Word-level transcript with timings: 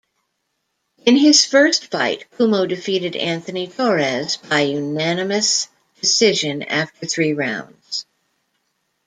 In 1.05 1.15
his 1.15 1.45
first 1.45 1.91
fight, 1.91 2.25
Cummo 2.35 2.67
defeated 2.67 3.15
Anthony 3.15 3.67
Torres 3.67 4.37
by 4.37 4.61
unanimous 4.61 5.67
decision 6.01 6.63
after 6.63 7.05
three 7.05 7.33
rounds. 7.33 8.07